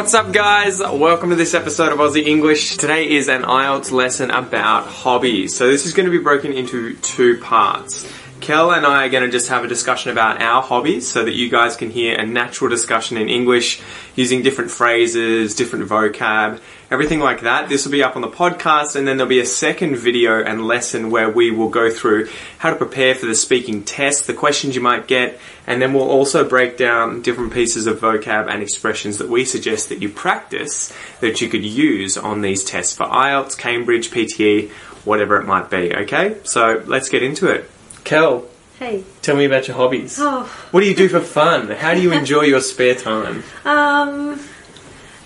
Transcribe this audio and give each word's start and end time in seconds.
What's 0.00 0.14
up, 0.14 0.32
guys? 0.32 0.78
Welcome 0.78 1.28
to 1.28 1.36
this 1.36 1.52
episode 1.52 1.92
of 1.92 1.98
Aussie 1.98 2.24
English. 2.24 2.78
Today 2.78 3.06
is 3.06 3.28
an 3.28 3.42
IELTS 3.42 3.92
lesson 3.92 4.30
about 4.30 4.86
hobbies. 4.86 5.54
So, 5.54 5.66
this 5.70 5.84
is 5.84 5.92
going 5.92 6.06
to 6.06 6.10
be 6.10 6.24
broken 6.24 6.54
into 6.54 6.94
two 6.96 7.38
parts. 7.38 8.10
Kel 8.40 8.72
and 8.72 8.86
I 8.86 9.06
are 9.06 9.08
going 9.10 9.24
to 9.24 9.30
just 9.30 9.48
have 9.48 9.64
a 9.64 9.68
discussion 9.68 10.10
about 10.10 10.40
our 10.40 10.62
hobbies 10.62 11.06
so 11.06 11.24
that 11.24 11.34
you 11.34 11.50
guys 11.50 11.76
can 11.76 11.90
hear 11.90 12.18
a 12.18 12.24
natural 12.24 12.70
discussion 12.70 13.16
in 13.16 13.28
English 13.28 13.80
using 14.16 14.42
different 14.42 14.70
phrases, 14.70 15.54
different 15.54 15.88
vocab, 15.88 16.60
everything 16.90 17.20
like 17.20 17.42
that. 17.42 17.68
This 17.68 17.84
will 17.84 17.92
be 17.92 18.02
up 18.02 18.16
on 18.16 18.22
the 18.22 18.28
podcast 18.28 18.96
and 18.96 19.06
then 19.06 19.16
there'll 19.16 19.28
be 19.28 19.40
a 19.40 19.46
second 19.46 19.96
video 19.96 20.42
and 20.42 20.66
lesson 20.66 21.10
where 21.10 21.28
we 21.28 21.50
will 21.50 21.68
go 21.68 21.90
through 21.90 22.28
how 22.58 22.70
to 22.70 22.76
prepare 22.76 23.14
for 23.14 23.26
the 23.26 23.34
speaking 23.34 23.84
test, 23.84 24.26
the 24.26 24.34
questions 24.34 24.74
you 24.74 24.80
might 24.80 25.06
get, 25.06 25.38
and 25.66 25.82
then 25.82 25.92
we'll 25.92 26.10
also 26.10 26.48
break 26.48 26.76
down 26.76 27.22
different 27.22 27.52
pieces 27.52 27.86
of 27.86 28.00
vocab 28.00 28.48
and 28.48 28.62
expressions 28.62 29.18
that 29.18 29.28
we 29.28 29.44
suggest 29.44 29.90
that 29.90 30.00
you 30.00 30.08
practice 30.08 30.92
that 31.20 31.40
you 31.40 31.48
could 31.48 31.64
use 31.64 32.16
on 32.16 32.40
these 32.40 32.64
tests 32.64 32.96
for 32.96 33.04
IELTS, 33.04 33.56
Cambridge, 33.58 34.10
PTE, 34.10 34.70
whatever 35.04 35.36
it 35.36 35.46
might 35.46 35.70
be, 35.70 35.94
okay? 35.94 36.38
So 36.44 36.82
let's 36.86 37.08
get 37.08 37.22
into 37.22 37.46
it. 37.48 37.70
Kel, 38.04 38.44
Hey. 38.78 39.04
tell 39.22 39.36
me 39.36 39.44
about 39.44 39.68
your 39.68 39.76
hobbies. 39.76 40.18
Oh. 40.20 40.44
What 40.70 40.80
do 40.80 40.86
you 40.86 40.94
do 40.96 41.08
for 41.08 41.20
fun? 41.20 41.68
How 41.70 41.94
do 41.94 42.00
you 42.00 42.12
enjoy 42.12 42.42
your 42.42 42.60
spare 42.60 42.94
time? 42.94 43.42
Um. 43.64 44.40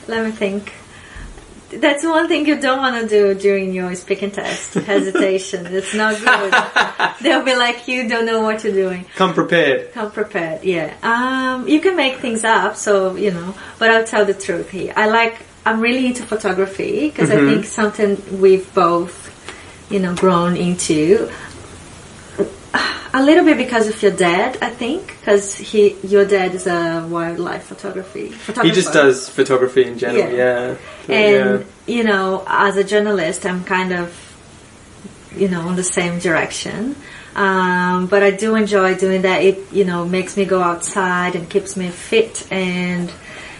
Let 0.06 0.24
me 0.26 0.32
think. 0.32 0.72
That's 1.70 2.04
one 2.04 2.28
thing 2.28 2.46
you 2.46 2.60
don't 2.60 2.78
want 2.78 3.00
to 3.00 3.08
do 3.08 3.34
during 3.34 3.72
your 3.72 3.94
speaking 3.96 4.30
test. 4.30 4.74
Hesitation. 4.92 5.66
it's 5.66 5.94
not 5.94 6.14
good. 6.20 7.14
They'll 7.22 7.42
be 7.44 7.56
like, 7.56 7.88
you 7.88 8.08
don't 8.08 8.26
know 8.26 8.42
what 8.42 8.62
you're 8.62 8.72
doing. 8.72 9.06
Come 9.16 9.34
prepared. 9.34 9.92
Come 9.92 10.10
prepared. 10.12 10.62
Yeah. 10.62 10.92
Um. 11.02 11.66
You 11.68 11.80
can 11.80 11.96
make 11.96 12.18
things 12.18 12.44
up, 12.44 12.76
so 12.76 13.14
you 13.16 13.30
know. 13.30 13.54
But 13.78 13.90
I'll 13.90 14.04
tell 14.04 14.24
the 14.24 14.34
truth 14.34 14.70
here. 14.70 14.92
I 14.96 15.06
like. 15.08 15.38
I'm 15.66 15.80
really 15.80 16.06
into 16.06 16.24
photography 16.24 17.08
because 17.08 17.30
I 17.30 17.36
think 17.36 17.64
something 17.64 18.20
we've 18.38 18.68
both, 18.74 19.16
you 19.90 19.98
know, 19.98 20.14
grown 20.14 20.56
into. 20.58 21.30
A 23.14 23.22
little 23.22 23.44
bit 23.44 23.56
because 23.56 23.86
of 23.88 24.02
your 24.02 24.10
dad, 24.10 24.58
I 24.60 24.70
think, 24.70 25.06
because 25.20 25.54
he, 25.54 25.94
your 26.02 26.24
dad 26.24 26.52
is 26.52 26.66
a 26.66 27.06
wildlife 27.08 27.62
photography. 27.62 28.30
He 28.60 28.72
just 28.72 28.92
does 28.92 29.28
photography 29.28 29.84
in 29.84 29.98
general, 29.98 30.32
yeah. 30.32 30.76
Yeah. 31.06 31.14
And 31.14 31.60
yeah. 31.60 31.94
you 31.94 32.02
know, 32.02 32.42
as 32.48 32.76
a 32.76 32.82
journalist, 32.82 33.46
I'm 33.46 33.62
kind 33.62 33.92
of, 33.92 34.12
you 35.36 35.46
know, 35.48 35.60
on 35.60 35.76
the 35.76 35.84
same 35.84 36.18
direction. 36.18 36.96
Um, 37.36 38.06
but 38.06 38.22
I 38.22 38.30
do 38.30 38.54
enjoy 38.54 38.94
doing 38.94 39.22
that. 39.22 39.42
It 39.42 39.72
you 39.72 39.84
know 39.84 40.04
makes 40.04 40.36
me 40.36 40.44
go 40.44 40.62
outside 40.62 41.34
and 41.34 41.48
keeps 41.50 41.76
me 41.76 41.90
fit 41.90 42.46
and 42.52 43.12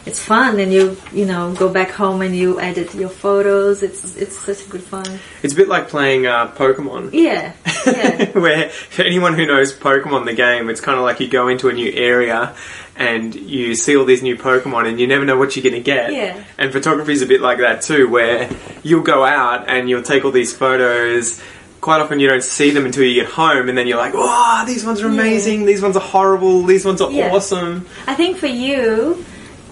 it's 0.07 0.23
fun. 0.23 0.59
And 0.61 0.73
you 0.73 0.97
you 1.13 1.25
know 1.25 1.55
go 1.55 1.69
back 1.69 1.91
home 1.91 2.23
and 2.23 2.37
you 2.37 2.61
edit 2.61 2.95
your 2.95 3.09
photos. 3.09 3.83
It's 3.83 4.17
it's 4.17 4.39
such 4.39 4.69
good 4.69 4.83
fun. 4.83 5.07
It's 5.43 5.53
a 5.55 5.57
bit 5.57 5.69
like 5.69 5.89
playing 5.89 6.27
uh, 6.27 6.53
Pokemon. 6.53 7.11
Yeah, 7.13 7.53
yeah. 7.87 8.31
Where 8.39 8.69
for 8.71 9.03
anyone 9.03 9.35
who 9.35 9.47
knows 9.47 9.73
Pokemon 9.75 10.27
the 10.27 10.35
game, 10.35 10.69
it's 10.71 10.81
kind 10.81 10.99
of 10.99 11.05
like 11.05 11.21
you 11.21 11.29
go 11.29 11.49
into 11.49 11.69
a 11.69 11.73
new 11.73 11.91
area 11.93 12.55
and 12.97 13.35
you 13.35 13.75
see 13.75 13.97
all 13.97 14.05
these 14.05 14.23
new 14.23 14.37
Pokemon 14.37 14.87
and 14.89 15.01
you 15.01 15.07
never 15.09 15.25
know 15.25 15.37
what 15.37 15.57
you're 15.57 15.65
going 15.65 15.75
to 15.75 15.81
get. 15.81 16.13
Yeah. 16.13 16.41
And 16.59 16.71
photography 16.71 17.13
is 17.13 17.23
a 17.23 17.27
bit 17.27 17.41
like 17.41 17.59
that 17.59 17.83
too, 17.83 18.09
where 18.09 18.49
you'll 18.85 19.03
go 19.03 19.25
out 19.25 19.69
and 19.69 19.89
you'll 19.91 20.03
take 20.03 20.25
all 20.25 20.31
these 20.31 20.55
photos. 20.57 21.43
Quite 21.81 22.01
often 22.01 22.21
you 22.21 22.29
don't 22.29 22.43
see 22.43 22.71
them 22.71 22.87
until 22.87 23.03
you 23.05 23.15
get 23.23 23.31
home, 23.33 23.69
and 23.69 23.77
then 23.77 23.87
you're 23.87 23.99
like, 23.99 24.15
"Wow, 24.15 24.63
these 24.67 24.87
ones 24.87 25.03
are 25.03 25.07
amazing. 25.09 25.67
These 25.67 25.83
ones 25.83 25.97
are 25.99 26.01
horrible. 26.01 26.63
These 26.63 26.85
ones 26.87 27.01
are 27.03 27.11
Yeah. 27.11 27.31
awesome." 27.35 27.85
I 28.07 28.15
think 28.15 28.39
for 28.39 28.47
you, 28.47 29.23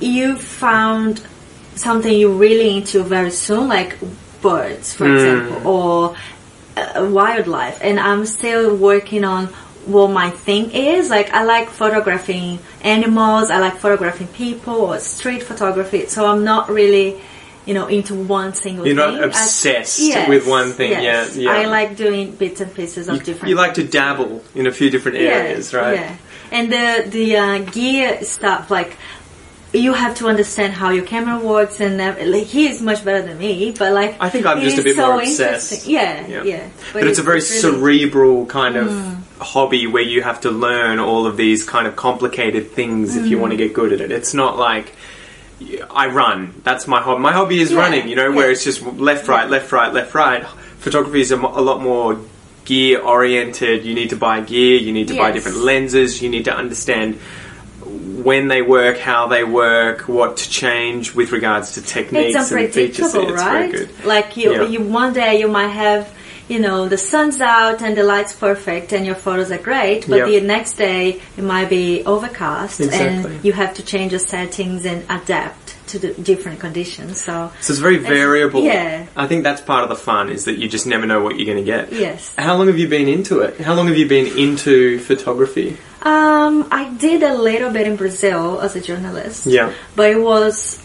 you 0.03 0.37
found 0.37 1.25
something 1.75 2.13
you're 2.13 2.31
really 2.37 2.77
into 2.77 3.03
very 3.03 3.31
soon, 3.31 3.69
like 3.69 3.97
birds, 4.43 4.93
for 4.95 5.07
example, 5.13 5.67
or 5.67 6.17
uh, 6.77 7.09
wildlife. 7.11 7.79
And 7.83 7.99
I'm 7.99 8.27
still 8.27 8.77
working 8.77 9.25
on 9.25 9.47
what 9.87 10.09
my 10.09 10.31
thing 10.31 10.71
is. 10.73 11.11
Like, 11.11 11.33
I 11.33 11.45
like 11.45 11.69
photographing 11.71 12.59
animals, 12.83 13.51
I 13.51 13.59
like 13.59 13.77
photographing 13.79 14.29
people, 14.29 14.75
or 14.75 14.99
street 14.99 15.43
photography. 15.43 16.07
So 16.07 16.27
I'm 16.27 16.45
not 16.45 16.69
really. 16.69 17.21
You 17.65 17.75
know, 17.75 17.87
into 17.87 18.17
one 18.17 18.55
single 18.55 18.85
You're 18.85 18.97
thing. 18.97 19.15
not 19.15 19.23
I- 19.23 19.27
obsessed 19.27 20.01
Yes, 20.01 20.29
with 20.29 20.49
one 20.49 20.73
thing, 20.73 20.91
yes. 20.91 21.37
yeah, 21.37 21.43
yeah. 21.45 21.61
I 21.61 21.67
like 21.67 21.95
doing 21.97 22.33
bits 22.35 22.61
and 22.61 22.75
pieces 22.75 23.07
of 23.09 23.15
You, 23.15 23.21
different. 23.23 23.51
you 23.51 23.55
like 23.55 23.75
to 23.75 23.85
dabble 23.85 24.43
in 24.57 24.67
a 24.67 24.73
few 24.73 24.91
different 24.91 25.19
areas, 25.19 25.73
right? 25.73 25.95
Yeah, 25.95 26.17
and 26.51 26.73
the 26.73 27.09
the 27.09 27.37
uh, 27.37 27.59
gear 27.71 28.25
stuff 28.25 28.69
like. 28.69 28.97
You 29.75 29.95
have 29.95 30.15
to 30.17 30.27
understand 30.29 30.75
how 30.75 30.91
your 30.91 31.05
camera 31.07 31.39
works, 31.39 31.81
and 31.81 31.99
uh, 31.99 32.15
like 32.27 32.45
he 32.47 32.67
is 32.69 32.83
much 32.83 33.03
better 33.05 33.23
than 33.27 33.39
me. 33.39 33.71
But 33.71 33.93
like, 33.95 34.17
I 34.21 34.29
think 34.29 34.45
I'm 34.45 34.61
just 34.61 34.77
a 34.79 34.83
bit 34.83 34.97
so 34.97 35.07
more 35.13 35.21
obsessed. 35.23 35.73
interesting. 35.73 35.93
Yeah, 35.95 36.43
yeah. 36.45 36.69
But, 36.93 37.07
it's, 37.07 37.19
a 37.19 37.23
very 37.23 37.37
really- 37.37 37.41
cerebral 37.47 38.45
kind 38.47 38.77
of 38.77 38.89
Mm. 38.89 39.17
hobby 39.41 39.87
where 39.87 40.03
you 40.03 40.21
have 40.23 40.43
to 40.43 40.51
learn 40.51 40.99
all 40.99 41.27
of 41.27 41.39
these 41.39 41.65
kind 41.65 41.87
of 41.87 41.97
complicated 41.97 42.73
things 42.73 43.17
if 43.17 43.27
you 43.27 43.39
want 43.39 43.53
to 43.53 43.57
Mm. 43.57 43.61
get 43.65 43.73
good 43.73 43.93
at 43.95 44.01
it. 44.03 44.13
It's 44.13 44.35
not 44.35 44.59
like 44.59 44.93
I 45.91 46.09
run. 46.09 46.53
That's 46.65 46.87
my 46.87 47.01
hobby. 47.01 47.21
My 47.23 47.33
hobby 47.33 47.61
is 47.61 47.71
Yeah, 47.71 47.79
running, 47.79 48.09
you 48.09 48.17
know, 48.17 48.31
where 48.33 48.51
it's 48.51 48.65
just 48.65 48.83
left, 48.83 49.27
right, 49.29 49.49
left, 49.49 49.73
right, 49.73 49.93
left, 49.95 50.15
right. 50.15 50.45
Photography 50.81 51.21
is 51.23 51.31
a, 51.33 51.37
a 51.37 51.63
lot 51.63 51.81
more 51.81 52.19
gear 52.65 53.01
oriented. 53.01 53.85
You 53.87 53.95
need 53.95 54.11
to 54.11 54.17
buy 54.17 54.41
gear, 54.41 54.77
you 54.79 54.93
need 54.93 55.09
to 55.09 55.17
buy 55.17 55.31
different 55.31 55.59
lenses, 55.59 56.21
you 56.21 56.29
need 56.29 56.45
to 56.45 56.55
understand 56.55 57.19
when 58.03 58.49
they 58.49 58.63
work, 58.63 58.99
how 58.99 59.27
they 59.29 59.45
work, 59.45 60.09
what 60.09 60.37
to 60.39 60.51
change 60.51 61.15
with 61.15 61.33
regards 61.33 61.75
to 61.75 61.83
techniques 61.83 62.35
It's 62.37 62.51
and 62.53 62.73
features. 62.73 63.15
It's 63.15 63.31
right? 63.33 63.71
very 63.71 63.73
good. 63.73 64.05
Like 64.05 64.37
you, 64.37 64.53
Yeah. 64.53 64.63
you 64.65 64.81
one 64.81 65.13
day 65.13 65.39
you 65.41 65.49
might 65.49 65.69
have, 65.85 66.11
you 66.49 66.59
know, 66.59 66.89
the 66.89 66.99
sun's 66.99 67.41
out 67.41 67.81
and 67.83 67.97
the 67.97 68.03
light's 68.03 68.33
perfect 68.33 68.93
and 68.93 69.07
your 69.07 69.15
photos 69.15 69.51
are 69.53 69.59
great, 69.71 70.09
but 70.09 70.17
Yeah. 70.19 70.41
the 70.41 70.41
next 70.41 70.73
day 70.75 71.21
it 71.39 71.45
might 71.45 71.69
be 71.71 72.03
overcast 72.05 72.81
Exactly. 72.81 73.33
and 73.35 73.45
you 73.45 73.53
have 73.53 73.73
to 73.75 73.83
change 73.85 74.11
your 74.13 74.21
settings 74.35 74.85
and 74.85 75.05
adapt 75.09 75.62
to 75.93 75.99
the 75.99 76.13
different 76.15 76.59
conditions. 76.61 77.21
So 77.23 77.51
So 77.61 77.73
it's 77.73 77.81
very 77.81 77.99
variable. 77.99 78.63
yeah. 78.65 79.07
I 79.17 79.27
think 79.27 79.45
that's 79.45 79.61
part 79.61 79.83
of 79.85 79.89
the 79.89 79.97
fun 80.11 80.29
is 80.31 80.45
that 80.47 80.59
you 80.59 80.69
just 80.69 80.87
never 80.87 81.07
know 81.07 81.21
what 81.23 81.37
you're 81.39 81.47
going 81.53 81.65
to 81.65 81.71
get. 81.75 81.93
yes. 81.93 82.35
How 82.37 82.57
long 82.57 82.67
have 82.67 82.79
you 82.79 82.89
been 82.89 83.09
into 83.09 83.41
it? 83.41 83.61
How 83.61 83.75
long 83.75 83.87
have 83.89 83.97
you 83.97 84.09
been 84.09 84.27
into 84.39 84.99
photography? 85.01 85.77
Um, 86.03 86.67
I 86.73 86.93
did 86.99 87.23
a 87.23 87.35
little 87.35 87.71
bit 87.71 87.87
in 87.87 87.97
Brazil 87.97 88.61
as 88.61 88.75
a 88.75 88.81
journalist. 88.81 89.47
Yeah. 89.47 89.73
But 89.95 90.11
it 90.11 90.21
was 90.21 90.79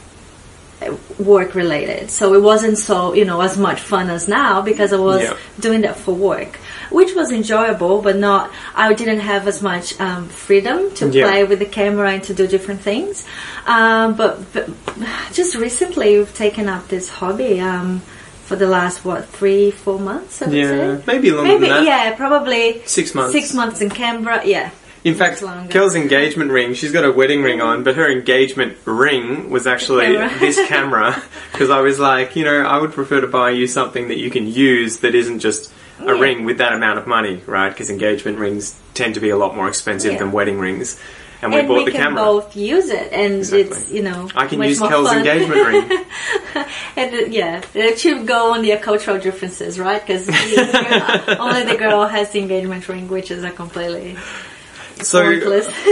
work 1.18 1.56
related. 1.56 2.12
So 2.12 2.34
it 2.36 2.42
wasn't 2.44 2.78
so, 2.78 3.14
you 3.14 3.26
know, 3.26 3.42
as 3.42 3.58
much 3.58 3.80
fun 3.82 4.10
as 4.12 4.28
now 4.28 4.62
because 4.62 4.94
I 4.94 4.98
was 5.00 5.24
Yeah. 5.24 5.34
doing 5.60 5.82
that 5.82 5.98
for 5.98 6.14
work, 6.14 6.60
which 6.90 7.14
was 7.16 7.32
enjoyable, 7.32 8.02
but 8.02 8.16
not, 8.18 8.52
I 8.76 8.94
didn't 8.94 9.20
have 9.22 9.48
as 9.48 9.62
much 9.62 10.00
um, 10.00 10.28
freedom 10.30 10.92
to 10.96 11.10
Yeah. 11.10 11.28
play 11.30 11.44
with 11.44 11.60
the 11.60 11.66
camera 11.66 12.12
and 12.12 12.24
to 12.24 12.34
do 12.34 12.48
different 12.48 12.82
things. 12.82 13.26
Um, 13.66 14.16
but, 14.16 14.52
but 14.54 14.70
just 15.34 15.56
recently 15.56 16.18
we've 16.18 16.34
taken 16.36 16.68
up 16.70 16.88
this 16.88 17.10
hobby. 17.10 17.60
Um, 17.60 18.02
for 18.48 18.56
the 18.56 18.66
last 18.66 19.04
what 19.04 19.26
three 19.28 19.72
four 19.72 20.00
months 20.00 20.42
I 20.42 20.46
would 20.48 20.56
Yeah, 20.56 20.70
say 20.98 21.04
maybe 21.06 21.32
longer 21.32 21.50
maybe 21.52 21.68
than 21.68 21.84
that. 21.84 21.84
yeah 21.84 22.16
probably 22.16 22.82
Six 22.86 23.14
months. 23.14 23.34
six 23.34 23.54
months 23.54 23.82
in 23.82 23.90
Canberra 23.90 24.42
yeah 24.46 24.70
In 25.04 25.16
fact. 25.16 25.44
Kel's 25.70 25.96
engagement 25.96 26.52
ring, 26.52 26.74
she's 26.74 26.94
got 26.94 27.04
a 27.04 27.12
wedding 27.12 27.44
ring 27.44 27.60
on, 27.60 27.84
but 27.84 27.98
her 27.98 28.10
engagement 28.10 28.78
ring 28.86 29.50
was 29.50 29.68
actually 29.68 30.06
Camera. 30.16 30.32
this 30.40 30.66
camera. 30.70 31.24
Because 31.52 31.70
I 31.70 31.82
was 31.82 32.00
like, 32.00 32.38
you 32.38 32.46
know, 32.46 32.62
I 32.62 32.80
would 32.80 32.94
prefer 32.94 33.20
to 33.20 33.28
buy 33.28 33.50
you 33.50 33.68
something 33.68 34.08
that 34.08 34.18
you 34.18 34.30
can 34.32 34.48
use 34.48 35.00
that 35.00 35.14
isn't 35.14 35.40
just 35.40 35.70
a 36.00 36.06
Yeah. 36.06 36.12
ring 36.20 36.46
with 36.46 36.58
that 36.60 36.74
amount 36.74 37.00
of 37.00 37.08
money, 37.08 37.42
right? 37.46 37.70
Because 37.70 37.90
engagement 37.90 38.38
rings 38.40 38.76
tend 38.94 39.14
to 39.16 39.20
be 39.20 39.30
a 39.30 39.38
lot 39.38 39.56
more 39.56 39.68
expensive 39.68 40.14
Yeah. 40.14 40.20
than 40.20 40.32
wedding 40.32 40.60
rings. 40.60 41.00
And 41.40 41.54
we 41.54 41.60
and 41.60 41.68
bought 41.68 41.78
we 41.78 41.86
the 41.86 41.92
can 41.92 42.02
camera. 42.02 42.24
both 42.24 42.56
use 42.56 42.90
it, 42.90 43.10
and 43.14 43.36
Exactly. 43.36 43.62
it's 43.78 43.92
you 43.92 44.02
know 44.02 44.28
I 44.36 44.48
can 44.48 44.60
use 44.64 44.80
Kel's 44.80 45.08
fun. 45.10 45.20
engagement 45.20 45.68
ring. 45.68 46.06
and 46.98 47.14
uh, 47.14 47.18
yeah, 47.30 47.62
it 47.76 48.00
should 48.00 48.26
go 48.26 48.54
on 48.54 48.64
the 48.64 48.76
cultural 48.78 49.20
differences, 49.20 49.78
right? 49.80 50.02
Because 50.04 50.28
only 51.40 51.64
the 51.64 51.76
girl 51.78 52.08
has 52.08 52.32
the 52.32 52.40
engagement 52.40 52.90
ring, 52.90 53.08
which 53.08 53.30
is 53.30 53.44
a 53.44 53.52
completely 53.52 54.18
So, 55.04 55.22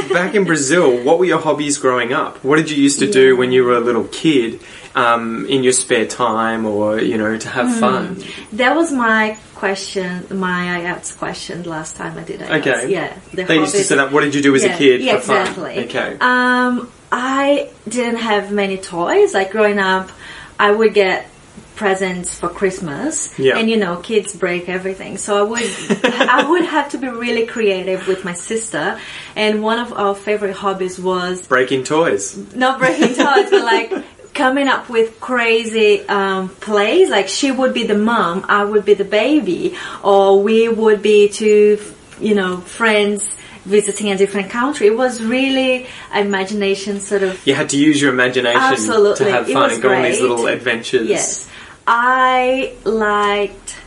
back 0.13 0.35
in 0.35 0.45
Brazil, 0.45 1.03
what 1.03 1.19
were 1.19 1.25
your 1.25 1.39
hobbies 1.39 1.77
growing 1.77 2.13
up? 2.13 2.43
What 2.43 2.57
did 2.57 2.69
you 2.69 2.81
used 2.81 2.99
to 2.99 3.11
do 3.11 3.35
when 3.37 3.51
you 3.51 3.63
were 3.63 3.75
a 3.75 3.79
little 3.79 4.05
kid 4.05 4.61
um, 4.95 5.45
in 5.47 5.63
your 5.63 5.73
spare 5.73 6.05
time 6.05 6.65
or, 6.65 6.99
you 6.99 7.17
know, 7.17 7.37
to 7.37 7.49
have 7.49 7.79
fun? 7.79 8.23
That 8.53 8.75
was 8.75 8.91
my 8.91 9.37
question, 9.55 10.25
my 10.31 10.81
IELTS 10.81 11.17
question 11.17 11.63
last 11.63 11.95
time 11.95 12.17
I 12.17 12.23
did 12.23 12.41
IELTS. 12.41 12.59
Okay. 12.59 12.91
Yeah. 12.91 13.17
The 13.33 13.43
They 13.43 13.57
used 13.57 13.75
to 13.75 13.83
say 13.83 13.95
that, 13.95 14.11
what 14.11 14.21
did 14.21 14.35
you 14.35 14.41
do 14.41 14.55
as 14.55 14.63
yeah, 14.63 14.75
a 14.75 14.77
kid 14.77 15.01
yeah, 15.01 15.19
for 15.19 15.27
fun? 15.27 15.41
exactly. 15.41 15.85
Okay. 15.85 16.17
Um, 16.19 16.91
I 17.11 17.69
didn't 17.87 18.17
have 18.17 18.51
many 18.51 18.77
toys. 18.77 19.33
Like 19.33 19.51
growing 19.51 19.79
up, 19.79 20.11
I 20.59 20.71
would 20.71 20.93
get 20.93 21.29
presents 21.75 22.39
for 22.39 22.50
Christmas, 22.50 23.38
Yeah. 23.38 23.57
and 23.57 23.69
you 23.69 23.77
know, 23.77 23.98
kids 23.98 24.36
break 24.36 24.69
everything. 24.69 25.18
So 25.18 25.38
I 25.38 25.42
would, 25.44 25.63
I 26.04 26.50
would 26.50 26.66
have 26.66 26.89
to 26.92 26.98
be 26.98 27.07
really 27.07 27.45
creative 27.45 28.07
with 28.07 28.24
my 28.25 28.33
sister. 28.33 29.00
And 29.36 29.62
one 29.62 29.80
of 29.80 29.94
our 29.94 30.16
favorite 30.16 30.56
hobbies 30.56 31.00
was 31.00 31.45
Breaking 31.48 31.83
toys. 31.83 32.38
not 32.56 32.80
breaking 32.80 33.13
toys, 33.24 33.50
but 33.50 33.63
like 33.63 33.94
coming 34.33 34.68
up 34.68 34.89
with 34.89 35.19
crazy 35.19 36.01
um, 36.07 36.50
plays. 36.50 37.10
Like 37.10 37.27
she 37.27 37.51
would 37.51 37.74
be 37.74 37.83
the 37.86 37.98
mom, 37.98 38.45
I 38.50 38.63
would 38.63 38.86
be 38.86 38.94
the 38.94 39.06
baby, 39.06 39.75
or 40.04 40.42
we 40.42 40.68
would 40.69 41.01
be 41.01 41.30
two, 41.30 41.80
you 42.19 42.36
know, 42.36 42.57
friends 42.57 43.30
visiting 43.66 44.12
a 44.12 44.18
different 44.18 44.50
country. 44.51 44.88
It 44.88 44.95
was 44.98 45.24
really 45.24 45.88
imagination 46.13 47.00
sort 47.00 47.24
of. 47.24 47.45
You 47.48 47.56
had 47.56 47.69
to 47.69 47.77
use 47.77 48.00
your 48.01 48.12
imagination 48.13 48.62
Absolutely. 48.62 49.25
to 49.25 49.31
have 49.31 49.48
fun 49.50 49.72
and 49.72 49.81
go 49.81 49.94
on 49.94 50.04
these 50.04 50.22
little 50.22 50.45
adventures. 50.48 51.07
Yes, 51.10 51.50
I 51.87 52.73
liked. 52.83 53.81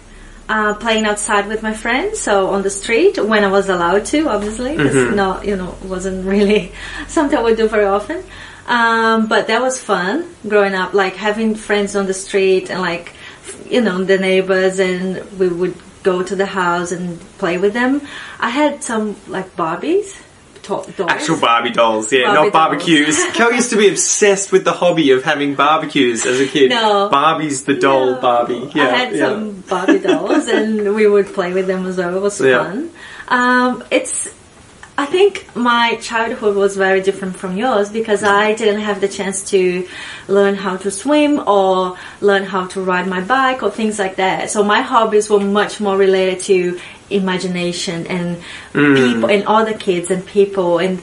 Uh, 0.51 0.73
playing 0.73 1.05
outside 1.05 1.47
with 1.47 1.63
my 1.63 1.75
friends, 1.75 2.19
so 2.19 2.47
on 2.49 2.63
the 2.63 2.71
street 2.71 3.19
when 3.23 3.45
I 3.45 3.49
was 3.49 3.69
allowed 3.69 4.07
to, 4.07 4.31
obviously, 4.31 4.79
because 4.79 4.95
Mm-hmm. 4.95 5.15
not 5.15 5.45
you 5.45 5.57
know 5.57 5.77
wasn't 5.85 6.25
really 6.25 6.73
something 7.07 7.37
I 7.39 7.43
would 7.43 7.59
do 7.59 7.69
very 7.69 7.85
often. 7.85 8.25
Um, 8.67 9.27
but 9.29 9.49
that 9.49 9.61
was 9.61 9.79
fun 9.79 10.25
growing 10.49 10.73
up, 10.75 10.95
like 10.95 11.17
having 11.17 11.55
friends 11.55 11.95
on 11.97 12.07
the 12.07 12.15
street 12.15 12.71
and 12.71 12.81
like 12.81 13.13
you 13.69 13.83
know 13.83 14.03
the 14.03 14.17
neighbors, 14.17 14.79
and 14.81 15.21
we 15.39 15.49
would 15.49 15.75
go 16.03 16.23
to 16.23 16.35
the 16.35 16.47
house 16.47 16.93
and 16.93 17.21
play 17.37 17.59
with 17.59 17.75
them. 17.75 18.01
I 18.41 18.49
had 18.49 18.83
some 18.83 19.17
like 19.29 19.55
Barbies, 19.55 20.17
to- 20.69 20.93
dolls. 20.93 21.11
Actual 21.11 21.41
Barbie 21.41 21.71
dolls, 21.71 22.13
yeah, 22.13 22.27
Barbie 22.27 22.41
not 22.45 22.53
barbecues. 22.53 23.25
Kel 23.35 23.53
used 23.53 23.71
to 23.71 23.77
be 23.77 23.89
obsessed 23.89 24.53
with 24.53 24.65
the 24.65 24.73
hobby 24.73 25.11
of 25.11 25.25
having 25.25 25.55
barbecues 25.55 26.25
as 26.27 26.41
a 26.41 26.47
kid. 26.47 26.71
No. 26.71 27.09
Barbie's 27.11 27.65
the 27.65 27.75
doll 27.75 28.13
No. 28.13 28.21
Barbie. 28.21 28.71
Yeah, 28.75 28.85
I 28.85 28.97
had 28.97 29.13
yeah. 29.15 29.27
some 29.27 29.61
Barbie 29.63 29.99
dolls, 29.99 30.47
and 30.59 30.95
we 30.95 31.07
would 31.07 31.27
play 31.35 31.53
with 31.53 31.67
them 31.67 31.87
as 31.87 31.97
well. 31.99 32.17
It 32.17 32.21
was 32.21 32.41
Yeah. 32.41 32.65
fun. 32.65 32.91
Um, 33.29 33.85
it's. 33.91 34.35
I 35.01 35.07
think 35.07 35.47
my 35.55 35.95
childhood 36.03 36.57
was 36.57 36.77
very 36.77 37.01
different 37.01 37.37
from 37.37 37.57
yours 37.57 37.89
because 37.89 38.25
I 38.25 38.55
didn't 38.55 38.81
have 38.81 39.01
the 39.01 39.07
chance 39.07 39.49
to 39.51 39.87
learn 40.27 40.57
how 40.57 40.77
to 40.79 40.91
swim 40.91 41.39
or 41.47 41.97
learn 42.21 42.43
how 42.43 42.67
to 42.67 42.81
ride 42.81 43.07
my 43.07 43.21
bike 43.21 43.63
or 43.63 43.71
things 43.71 44.01
like 44.01 44.17
that. 44.17 44.51
So 44.51 44.65
my 44.65 44.81
hobbies 44.81 45.31
were 45.31 45.39
much 45.39 45.79
more 45.81 45.97
related 45.97 46.41
to 46.47 46.81
imagination 47.11 48.07
and 48.07 48.39
Mm. 48.75 48.97
people 48.97 49.31
and 49.31 49.45
other 49.47 49.75
kids 49.75 50.11
and 50.11 50.25
people 50.27 50.79
and 50.79 51.01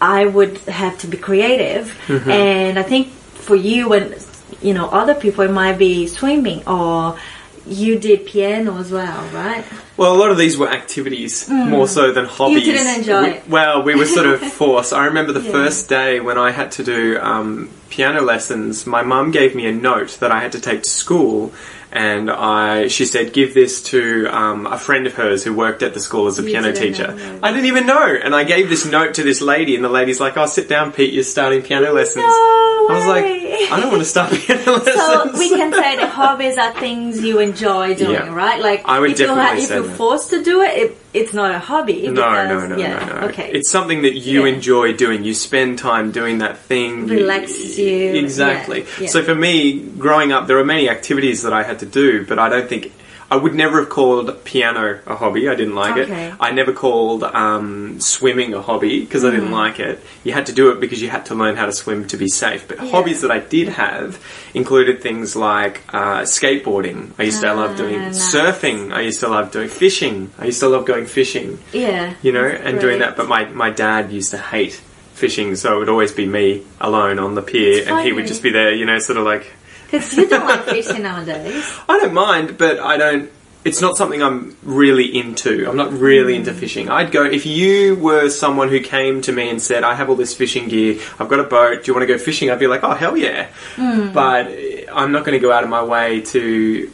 I 0.00 0.26
would 0.26 0.58
have 0.68 0.96
to 0.98 1.06
be 1.08 1.16
creative. 1.16 1.92
Mm-hmm. 2.06 2.30
And 2.30 2.78
I 2.78 2.82
think 2.84 3.08
for 3.48 3.56
you 3.56 3.92
and 3.92 4.14
you 4.62 4.72
know 4.74 4.86
other 4.88 5.14
people 5.14 5.44
it 5.44 5.50
might 5.50 5.78
be 5.78 6.06
swimming 6.06 6.62
or 6.66 7.18
you 7.66 7.98
did 7.98 8.24
piano 8.24 8.78
as 8.78 8.90
well, 8.90 9.20
right? 9.34 9.62
Well, 9.98 10.14
a 10.14 10.18
lot 10.22 10.30
of 10.30 10.38
these 10.38 10.56
were 10.56 10.70
activities 10.70 11.48
more 11.50 11.86
so 11.88 12.12
than 12.12 12.24
hobbies. 12.24 12.62
Mm. 12.62 12.64
didn't 12.64 12.94
enjoy 13.00 13.22
We- 13.22 13.28
it. 13.30 13.42
Well, 13.48 13.82
we 13.82 13.94
were 13.94 14.06
sort 14.06 14.26
of 14.26 14.40
forced. 14.60 14.92
I 14.94 15.04
remember 15.06 15.32
the 15.32 15.42
Yeah. 15.42 15.50
first 15.52 15.88
day 15.88 16.20
when 16.20 16.38
I 16.38 16.50
had 16.52 16.70
to 16.72 16.82
do 16.84 17.18
um, 17.20 17.68
piano 17.90 18.22
lessons. 18.22 18.86
My 18.86 19.02
mum 19.02 19.32
gave 19.32 19.54
me 19.54 19.66
a 19.66 19.72
note 19.72 20.16
that 20.20 20.30
I 20.30 20.38
had 20.40 20.52
to 20.52 20.60
take 20.60 20.82
to 20.84 20.88
school, 20.90 21.52
and 21.92 22.30
I 22.30 22.88
she 22.88 23.04
said, 23.04 23.32
"Give 23.32 23.54
this 23.54 23.82
to 23.84 24.26
um, 24.30 24.66
a 24.66 24.78
friend 24.78 25.06
of 25.06 25.14
hers 25.14 25.44
who 25.44 25.54
worked 25.54 25.82
at 25.82 25.94
the 25.94 26.00
school 26.00 26.26
as 26.26 26.38
a 26.38 26.42
You 26.42 26.48
piano 26.48 26.72
teacher." 26.72 27.14
know. 27.14 27.38
I 27.42 27.50
didn't 27.52 27.66
even 27.66 27.86
know, 27.86 28.06
and 28.22 28.34
I 28.34 28.44
gave 28.44 28.68
this 28.68 28.84
note 28.86 29.14
to 29.14 29.22
this 29.22 29.40
lady, 29.40 29.74
and 29.74 29.84
the 29.84 29.88
lady's 29.88 30.20
like, 30.20 30.36
"Oh, 30.36 30.46
sit 30.46 30.68
down, 30.68 30.92
Pete. 30.92 31.12
You're 31.12 31.22
starting 31.24 31.62
piano 31.62 31.92
lessons." 31.92 32.24
I 32.26 32.86
was 32.90 33.06
like, 33.06 33.24
way. 33.24 33.68
"I 33.70 33.80
don't 33.80 33.90
want 33.90 34.02
to 34.02 34.08
start 34.08 34.32
piano 34.34 34.72
lessons." 34.72 34.96
So 34.96 35.38
we 35.38 35.48
can 35.50 35.72
say 35.72 35.96
that 35.96 36.08
hobbies 36.10 36.56
are 36.58 36.72
things 36.74 37.22
you 37.22 37.38
enjoy 37.38 37.94
doing, 37.94 38.12
Yeah. 38.12 38.34
right? 38.34 38.60
Like 38.60 38.82
I 38.86 38.98
would 39.00 39.10
if, 39.12 39.20
you 39.20 39.26
definitely 39.26 39.64
if 39.64 39.70
you're 39.70 39.82
that. 39.82 39.96
forced 39.96 40.30
to 40.30 40.42
do 40.42 40.62
it, 40.62 40.76
it, 40.76 40.98
it's 41.14 41.32
not 41.32 41.50
a 41.54 41.58
hobby. 41.58 42.02
No, 42.08 42.10
because- 42.12 42.48
no, 42.48 42.66
no, 42.68 42.76
yeah, 42.76 43.06
no, 43.06 43.20
no. 43.20 43.26
Okay. 43.28 43.50
It's 43.52 43.70
something 43.70 44.02
that 44.02 44.14
you 44.14 44.46
Yeah. 44.46 44.54
enjoy 44.54 44.92
doing. 44.92 45.24
You 45.24 45.34
spend 45.34 45.78
time 45.78 46.10
doing 46.12 46.38
that 46.38 46.58
thing. 46.58 47.06
Relaxes 47.06 47.78
you. 47.78 48.14
Exactly. 48.14 48.80
Yeah, 48.80 48.86
yeah. 49.02 49.08
So 49.08 49.22
for 49.22 49.34
me, 49.34 49.80
growing 49.98 50.32
up, 50.32 50.46
there 50.46 50.56
were 50.56 50.64
many 50.64 50.88
activities 50.88 51.42
that 51.42 51.52
I 51.52 51.62
had 51.62 51.78
to 51.80 51.86
do, 51.86 52.24
but 52.28 52.38
I 52.38 52.48
don't 52.48 52.68
think. 52.68 52.92
I 53.30 53.36
would 53.36 53.54
never 53.54 53.80
have 53.80 53.90
called 53.90 54.42
piano 54.44 55.00
a 55.06 55.14
hobby. 55.14 55.48
I 55.50 55.54
didn't 55.54 55.74
like 55.74 55.98
Okay. 55.98 56.28
it. 56.28 56.34
I 56.40 56.50
never 56.50 56.72
called 56.72 57.24
um, 57.24 58.00
swimming 58.00 58.54
a 58.54 58.62
hobby 58.62 59.00
because 59.00 59.22
I 59.22 59.28
Mm. 59.28 59.32
didn't 59.32 59.50
like 59.52 59.80
it. 59.80 60.02
You 60.24 60.32
had 60.32 60.46
to 60.46 60.52
do 60.52 60.70
it 60.70 60.80
because 60.80 61.02
you 61.02 61.10
had 61.10 61.26
to 61.26 61.34
learn 61.34 61.54
how 61.56 61.66
to 61.66 61.72
swim 61.72 62.06
to 62.08 62.16
be 62.16 62.28
safe. 62.28 62.66
But 62.66 62.78
hobbies 62.78 63.20
that 63.20 63.30
I 63.30 63.40
did 63.40 63.68
have 63.68 64.18
included 64.54 65.02
things 65.02 65.36
like 65.36 65.82
uh, 65.92 66.22
skateboarding. 66.22 67.10
I 67.18 67.24
used 67.24 67.42
to 67.42 67.52
love 67.52 67.76
doing 67.76 67.96
Ah, 68.00 68.04
nice. 68.06 68.34
surfing. 68.34 68.92
I 68.94 69.02
used 69.02 69.20
to 69.20 69.28
love 69.28 69.50
doing 69.52 69.68
fishing. 69.68 70.30
I 70.38 70.46
used 70.46 70.60
to 70.60 70.68
love 70.68 70.86
going 70.86 71.04
fishing 71.06 71.58
yeah. 71.72 72.14
you 72.22 72.32
know, 72.32 72.44
and 72.46 72.80
doing 72.80 73.00
that. 73.00 73.16
But 73.18 73.28
my, 73.28 73.44
my 73.46 73.68
dad 73.70 74.10
used 74.10 74.30
to 74.30 74.38
hate 74.38 74.80
fishing, 75.14 75.54
so 75.56 75.76
it 75.76 75.78
would 75.80 75.88
always 75.88 76.12
be 76.12 76.24
me 76.26 76.62
alone 76.80 77.18
on 77.18 77.34
the 77.34 77.42
pier, 77.42 77.84
and 77.88 78.06
he 78.06 78.12
would 78.12 78.26
just 78.26 78.42
be 78.42 78.50
there, 78.50 78.72
you 78.72 78.86
know, 78.86 78.98
sort 79.00 79.18
of 79.18 79.24
like, 79.24 79.52
Because 79.90 80.16
you 80.16 80.28
don't 80.28 80.46
like 80.46 80.64
fishing 80.64 81.02
nowadays. 81.02 81.64
I 81.88 81.98
don't 81.98 82.12
mind, 82.14 82.58
but 82.58 82.78
I 82.78 82.96
don't. 82.96 83.30
It's 83.64 83.80
not 83.80 83.96
something 83.96 84.22
I'm 84.22 84.56
really 84.62 85.18
into. 85.18 85.68
I'm 85.68 85.76
not 85.76 85.92
really 85.92 86.36
into 86.36 86.52
Mm. 86.52 86.56
fishing. 86.58 86.88
I'd 86.90 87.10
go 87.10 87.24
if 87.24 87.44
you 87.44 87.96
were 87.96 88.28
someone 88.30 88.68
who 88.68 88.80
came 88.80 89.20
to 89.22 89.32
me 89.32 89.48
and 89.50 89.60
said, 89.60 89.84
"I 89.84 89.94
have 89.94 90.08
all 90.08 90.14
this 90.14 90.34
fishing 90.34 90.68
gear. 90.68 90.98
I've 91.18 91.28
got 91.28 91.40
a 91.40 91.44
boat. 91.44 91.82
Do 91.84 91.90
you 91.90 91.94
want 91.94 92.06
to 92.06 92.12
go 92.14 92.18
fishing?" 92.18 92.50
I'd 92.50 92.58
be 92.60 92.66
like, 92.66 92.84
"Oh 92.84 92.92
hell 92.94 93.16
yeah!" 93.16 93.46
Mm. 93.76 94.12
But 94.12 94.46
uh, 94.46 94.94
I'm 94.94 95.10
not 95.12 95.24
going 95.24 95.38
to 95.38 95.44
go 95.46 95.52
out 95.52 95.64
of 95.64 95.70
my 95.70 95.82
way 95.82 96.20
to 96.20 96.90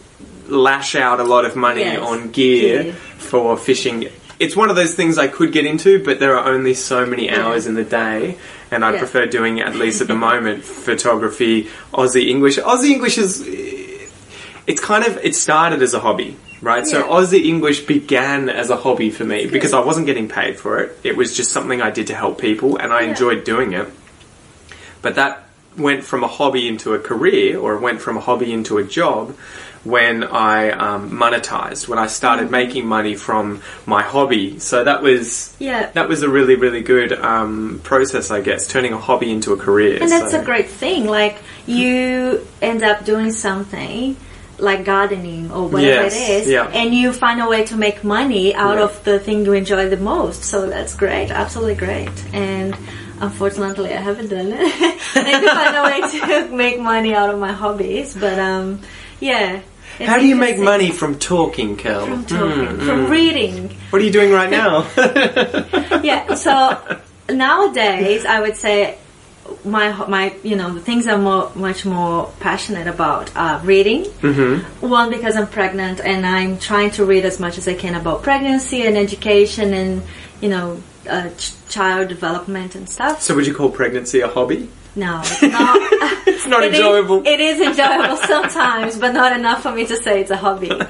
lash 0.48 0.94
out 0.94 1.20
a 1.20 1.24
lot 1.24 1.44
of 1.44 1.56
money 1.56 1.80
Yes. 1.82 1.98
on 2.00 2.30
gear 2.30 2.82
Gear. 2.84 2.92
for 3.18 3.56
fishing. 3.56 4.08
It's 4.40 4.56
one 4.56 4.68
of 4.68 4.76
those 4.76 4.94
things 4.94 5.16
I 5.16 5.28
could 5.28 5.52
get 5.52 5.64
into, 5.64 6.02
but 6.02 6.18
there 6.18 6.36
are 6.36 6.48
only 6.52 6.74
so 6.74 7.06
many 7.06 7.30
hours 7.30 7.66
in 7.66 7.74
the 7.74 7.84
day, 7.84 8.36
and 8.74 8.84
I 8.84 8.92
Yeah. 8.92 8.98
prefer 8.98 9.24
doing 9.26 9.60
at 9.60 9.74
least 9.76 10.00
at 10.02 10.08
the 10.08 10.14
moment 10.28 10.64
photography, 10.64 11.68
Aussie 11.92 12.26
English. 12.28 12.56
Aussie 12.58 12.90
English 12.90 13.16
is 13.18 13.32
it's 14.66 14.80
kind 14.80 15.04
of 15.04 15.12
it 15.22 15.34
started 15.34 15.80
as 15.82 15.92
a 15.94 16.00
hobby 16.00 16.36
right 16.62 16.86
so 16.86 17.02
aussie 17.02 17.44
english 17.44 17.80
began 17.84 18.48
as 18.48 18.70
a 18.70 18.76
hobby 18.76 19.10
for 19.10 19.22
me 19.24 19.46
because 19.46 19.74
i 19.74 19.80
wasn't 19.80 20.06
getting 20.06 20.26
paid 20.26 20.58
for 20.58 20.78
it 20.78 20.98
it 21.04 21.14
was 21.18 21.36
just 21.36 21.52
something 21.52 21.82
i 21.82 21.90
did 21.90 22.06
to 22.06 22.14
help 22.14 22.40
people 22.40 22.78
and 22.78 22.90
i 22.90 23.00
Yeah. 23.02 23.10
enjoyed 23.10 23.44
doing 23.44 23.74
it 23.74 23.86
but 25.02 25.16
that 25.16 25.43
went 25.76 26.04
from 26.04 26.22
a 26.24 26.28
hobby 26.28 26.68
into 26.68 26.94
a 26.94 26.98
career 26.98 27.58
or 27.58 27.76
went 27.78 28.00
from 28.00 28.16
a 28.16 28.20
hobby 28.20 28.52
into 28.52 28.78
a 28.78 28.84
job 28.84 29.34
when 29.84 30.24
i 30.24 30.70
um, 30.70 31.10
monetized 31.10 31.88
when 31.88 31.98
i 31.98 32.06
started 32.06 32.44
Mm-hmm. 32.44 32.50
making 32.52 32.86
money 32.86 33.14
from 33.16 33.60
my 33.86 34.02
hobby 34.02 34.58
so 34.58 34.82
that 34.84 35.02
was 35.02 35.54
Yeah. 35.58 35.90
that 35.92 36.08
was 36.08 36.22
a 36.22 36.28
really 36.28 36.54
really 36.56 36.80
good 36.82 37.12
um, 37.12 37.80
process 37.84 38.30
i 38.30 38.40
guess 38.40 38.66
turning 38.68 38.92
a 38.94 38.98
hobby 38.98 39.30
into 39.30 39.52
a 39.52 39.56
career 39.56 39.98
And 40.00 40.10
that's 40.10 40.30
So- 40.32 40.40
a 40.40 40.44
great 40.44 40.68
thing. 40.68 41.06
Like 41.06 41.36
you 41.66 42.46
end 42.62 42.82
up 42.82 43.04
doing 43.04 43.32
something 43.32 44.16
like 44.58 44.84
gardening 44.84 45.50
or 45.50 45.64
whatever 45.68 46.04
Yes, 46.04 46.14
it 46.14 46.30
is, 46.42 46.48
yeah. 46.48 46.68
and 46.80 46.94
you 46.94 47.12
find 47.12 47.40
a 47.42 47.48
way 47.48 47.64
to 47.66 47.76
make 47.76 48.04
money 48.04 48.54
out 48.54 48.76
Yeah. 48.78 48.84
of 48.84 49.02
the 49.04 49.18
thing 49.18 49.44
you 49.44 49.52
enjoy 49.52 49.88
the 49.90 49.96
most. 49.96 50.44
So 50.44 50.66
that's 50.68 50.94
great, 50.94 51.30
absolutely 51.32 51.74
great. 51.74 52.14
And 52.32 52.70
unfortunately, 53.20 53.92
I 53.92 54.00
haven't 54.00 54.28
done 54.28 54.50
it. 54.54 54.62
I 55.14 55.22
need 55.22 55.40
to 55.40 55.54
find 55.54 55.76
a 55.76 55.82
way 55.82 56.48
to 56.48 56.54
make 56.54 56.80
money 56.80 57.14
out 57.14 57.30
of 57.30 57.38
my 57.38 57.52
hobbies. 57.52 58.14
But 58.14 58.38
um, 58.38 58.80
yeah. 59.20 59.60
how 59.98 60.18
do 60.18 60.26
you 60.26 60.36
make 60.36 60.58
money 60.58 60.90
from 60.90 61.18
talking 61.18 61.76
kel 61.76 62.06
From 62.06 62.24
talking, 62.24 62.76
Mm, 62.76 62.86
from 62.86 63.06
mm. 63.06 63.10
reading. 63.10 63.76
What 63.90 64.02
are 64.02 64.04
you 64.04 64.12
doing 64.12 64.32
right 64.32 64.50
now? 64.50 64.86
yeah. 66.02 66.34
So 66.34 66.98
nowadays, 67.28 68.24
I 68.26 68.40
would 68.40 68.56
say 68.56 68.98
my 69.64 69.92
my 70.08 70.34
you 70.42 70.56
know 70.56 70.72
the 70.74 70.80
things 70.80 71.06
I'm 71.06 71.22
more, 71.22 71.50
much 71.54 71.84
more 71.84 72.32
passionate 72.40 72.86
about 72.86 73.34
are 73.36 73.60
reading. 73.60 74.04
Mm-hmm. 74.04 74.88
One 74.88 75.10
because 75.10 75.36
I'm 75.36 75.46
pregnant 75.46 76.00
and 76.00 76.26
I'm 76.26 76.58
trying 76.58 76.90
to 76.92 77.04
read 77.04 77.24
as 77.24 77.38
much 77.38 77.58
as 77.58 77.68
I 77.68 77.74
can 77.74 77.94
about 77.94 78.22
pregnancy 78.22 78.82
and 78.86 78.96
education 78.96 79.74
and 79.74 80.02
you 80.40 80.48
know 80.48 80.82
uh, 81.08 81.28
ch- 81.36 81.52
child 81.68 82.08
development 82.08 82.74
and 82.74 82.88
stuff. 82.88 83.20
so 83.22 83.34
would 83.34 83.46
you 83.46 83.54
call 83.54 83.70
pregnancy 83.70 84.20
a 84.20 84.28
hobby? 84.28 84.68
No, 84.96 85.20
it's 85.24 85.42
not. 85.42 85.78
It's 86.28 86.46
not 86.46 86.62
It 86.62 86.72
is- 86.74 86.78
enjoyable. 86.80 87.26
it 87.26 87.40
is 87.40 87.60
enjoyable 87.60 88.16
sometimes, 88.16 88.96
but 88.98 89.12
not 89.12 89.32
enough 89.36 89.62
for 89.62 89.72
me 89.72 89.86
to 89.86 89.96
say 89.96 90.20
it's 90.20 90.30
a 90.30 90.36
hobby. 90.36 90.70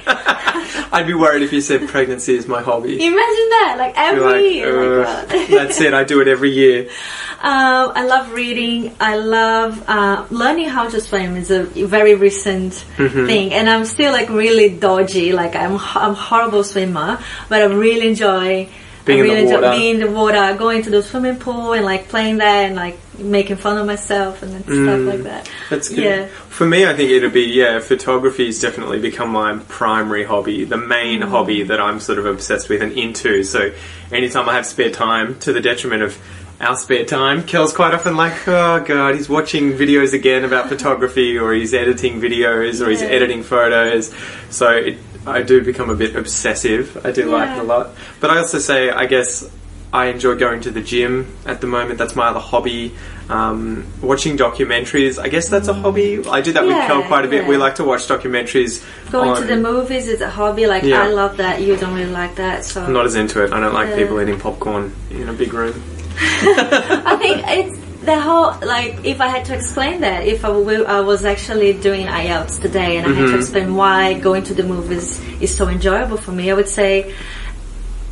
I'd 0.92 1.06
be 1.06 1.14
worried 1.14 1.42
if 1.42 1.52
you 1.52 1.60
said 1.60 1.88
pregnancy 1.88 2.34
is 2.36 2.46
my 2.46 2.62
hobby. 2.62 2.94
Imagine 3.04 3.48
that, 3.56 3.74
like 3.78 3.94
every 3.96 4.20
like, 4.24 4.42
year. 4.54 4.68
Oh 4.68 4.98
my 4.98 5.04
God. 5.04 5.48
that's 5.48 5.80
it. 5.80 5.94
I 5.94 6.04
do 6.04 6.20
it 6.20 6.28
every 6.28 6.50
year. 6.50 6.88
Um, 7.44 7.92
I 7.94 8.06
love 8.06 8.32
reading. 8.32 8.96
I 8.98 9.16
love 9.16 9.84
uh, 9.86 10.24
learning 10.30 10.70
how 10.70 10.88
to 10.88 10.98
swim. 10.98 11.36
is 11.36 11.50
a 11.50 11.64
very 11.64 12.14
recent 12.14 12.72
Mm-hmm. 12.96 13.26
thing, 13.26 13.52
and 13.52 13.68
I'm 13.68 13.84
still 13.84 14.12
like 14.12 14.30
really 14.30 14.70
dodgy. 14.70 15.32
Like 15.34 15.54
I'm 15.54 15.72
I'm 15.76 16.12
a 16.12 16.14
horrible 16.14 16.64
swimmer, 16.64 17.18
but 17.50 17.60
I 17.60 17.66
really 17.66 18.08
enjoy 18.08 18.70
Being 19.04 19.20
I 19.20 19.22
in 19.24 19.28
the 19.28 19.34
really 19.34 19.42
enjoy 19.42 19.60
water. 19.60 19.76
being 19.76 19.94
in 19.96 20.00
the 20.00 20.10
water, 20.10 20.56
going 20.56 20.82
to 20.84 20.90
the 20.90 21.02
swimming 21.02 21.36
pool 21.36 21.74
and 21.74 21.84
like 21.84 22.08
playing 22.08 22.38
there 22.38 22.64
and 22.66 22.76
like 22.76 22.96
making 23.18 23.56
fun 23.56 23.78
of 23.78 23.86
myself 23.86 24.42
and 24.42 24.52
then 24.52 24.62
stuff 24.62 25.14
like 25.14 25.22
that. 25.24 25.50
That's 25.70 25.88
good. 25.88 25.98
Yeah. 25.98 26.26
For 26.48 26.66
me, 26.66 26.86
I 26.86 26.94
think 26.94 27.10
it'd 27.10 27.32
be 27.32 27.42
yeah. 27.42 27.78
Photography 27.80 28.46
has 28.46 28.60
definitely 28.60 29.00
become 29.00 29.30
my 29.30 29.58
primary 29.68 30.24
hobby, 30.24 30.64
the 30.64 30.76
main 30.76 31.20
Mm. 31.20 31.28
hobby 31.28 31.62
that 31.64 31.80
I'm 31.80 32.00
sort 32.00 32.18
of 32.18 32.26
obsessed 32.26 32.68
with 32.68 32.82
and 32.82 32.92
into. 32.92 33.42
So, 33.44 33.72
anytime 34.12 34.48
I 34.48 34.54
have 34.54 34.66
spare 34.66 34.90
time, 34.90 35.38
to 35.40 35.52
the 35.52 35.60
detriment 35.60 36.02
of 36.02 36.18
our 36.60 36.76
spare 36.76 37.04
time. 37.04 37.42
Kel's 37.42 37.72
quite 37.72 37.94
often 37.94 38.16
like, 38.16 38.46
oh 38.46 38.82
god, 38.86 39.16
he's 39.16 39.28
watching 39.28 39.72
videos 39.72 40.12
again 40.12 40.44
about 40.44 40.68
photography, 40.68 41.36
or 41.36 41.52
he's 41.52 41.74
editing 41.74 42.20
videos, 42.20 42.80
or 42.84 42.88
he's 42.90 43.02
editing 43.02 43.42
photos. 43.42 44.14
So 44.50 44.70
it, 44.70 44.98
I 45.26 45.42
do 45.42 45.62
become 45.64 45.90
a 45.90 45.96
bit 45.96 46.14
obsessive. 46.16 47.04
I 47.04 47.10
do 47.10 47.26
like 47.26 47.50
it 47.56 47.60
a 47.60 47.64
lot. 47.64 47.90
But 48.20 48.30
I 48.30 48.38
also 48.38 48.58
say, 48.58 48.90
I 48.90 49.06
guess. 49.06 49.48
I 49.94 50.06
enjoy 50.06 50.34
going 50.34 50.60
to 50.62 50.70
the 50.72 50.80
gym 50.82 51.28
at 51.46 51.60
the 51.60 51.68
moment. 51.68 51.98
That's 51.98 52.16
my 52.16 52.26
other 52.28 52.40
hobby. 52.40 52.92
Um, 53.28 53.86
watching 54.02 54.36
documentaries. 54.36 55.18
I 55.22 55.28
guess 55.28 55.48
that's 55.48 55.68
a 55.68 55.72
hobby. 55.72 56.20
I 56.26 56.40
do 56.42 56.52
that 56.52 56.64
with 56.64 56.72
Yeah, 56.76 56.86
Kel 56.88 57.02
quite 57.04 57.24
a 57.24 57.28
bit. 57.28 57.44
yeah. 57.44 57.48
We 57.48 57.56
like 57.56 57.76
to 57.76 57.84
watch 57.84 58.02
documentaries. 58.08 58.84
Going 59.12 59.30
on- 59.30 59.40
to 59.40 59.46
the 59.46 59.56
movies 59.56 60.08
is 60.08 60.20
a 60.20 60.28
hobby. 60.28 60.66
Like 60.66 60.82
Yeah. 60.82 61.02
I 61.04 61.08
love 61.08 61.36
that. 61.38 61.62
You 61.62 61.76
don't 61.76 61.94
really 61.94 62.10
like 62.10 62.34
that, 62.34 62.64
so 62.64 62.82
I'm 62.84 62.92
not 62.92 63.06
as 63.06 63.14
into 63.14 63.42
it. 63.44 63.52
I 63.52 63.60
don't 63.60 63.72
like 63.72 63.94
people 63.94 64.20
eating 64.20 64.38
popcorn 64.40 64.92
in 65.10 65.28
a 65.28 65.32
big 65.32 65.54
room. 65.54 65.80
I 66.42 67.16
think 67.22 67.44
it's 67.46 67.78
the 68.04 68.20
whole 68.20 68.52
like 68.66 69.04
if 69.04 69.20
I 69.20 69.28
had 69.28 69.44
to 69.46 69.54
explain 69.54 70.00
that 70.02 70.26
if 70.26 70.44
I, 70.44 70.48
w- 70.48 70.84
I 70.84 71.00
was 71.00 71.24
actually 71.24 71.72
doing 71.72 72.06
IELTS 72.06 72.60
today 72.60 72.98
and 72.98 73.06
I 73.06 73.12
had 73.14 73.28
to 73.28 73.36
explain 73.38 73.74
why 73.74 74.14
going 74.14 74.42
to 74.44 74.54
the 74.54 74.62
movies 74.64 75.18
is 75.40 75.56
so 75.56 75.68
enjoyable 75.68 76.16
for 76.18 76.32
me, 76.32 76.50
I 76.50 76.54
would 76.54 76.68
say 76.68 77.14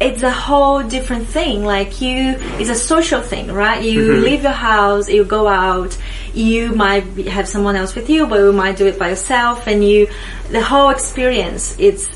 it's 0.02 0.22
a 0.22 0.30
whole 0.30 0.82
different 0.82 1.28
thing. 1.28 1.64
Like 1.64 2.00
you, 2.00 2.36
it's 2.58 2.70
a 2.70 2.74
social 2.74 3.20
thing, 3.20 3.52
right? 3.52 3.82
You 3.82 4.00
mm-hmm. 4.00 4.22
leave 4.22 4.42
your 4.42 4.52
house, 4.52 5.08
you 5.08 5.24
go 5.24 5.48
out, 5.48 5.96
you 6.34 6.74
might 6.74 7.04
have 7.28 7.48
someone 7.48 7.76
else 7.76 7.94
with 7.94 8.10
you, 8.10 8.26
but 8.26 8.38
you 8.40 8.52
might 8.52 8.76
do 8.76 8.86
it 8.86 8.98
by 8.98 9.10
yourself, 9.10 9.66
and 9.66 9.84
you, 9.84 10.08
the 10.50 10.62
whole 10.62 10.90
experience, 10.90 11.76
it's 11.78 12.08